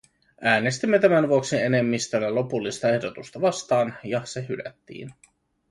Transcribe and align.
Äänestimme 0.41 0.99
tämän 0.99 1.29
vuoksi 1.29 1.55
enemmistöllä 1.61 2.35
lopullista 2.35 2.89
ehdotusta 2.89 3.41
vastaan, 3.41 3.97
ja 4.03 4.21
se 4.25 4.45
hylättiin. 4.49 5.09